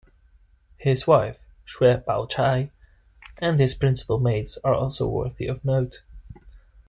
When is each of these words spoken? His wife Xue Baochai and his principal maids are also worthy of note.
His 0.77 1.05
wife 1.05 1.37
Xue 1.67 2.03
Baochai 2.03 2.71
and 3.37 3.59
his 3.59 3.75
principal 3.75 4.19
maids 4.19 4.57
are 4.63 4.73
also 4.73 5.07
worthy 5.07 5.45
of 5.45 5.63
note. 5.63 6.01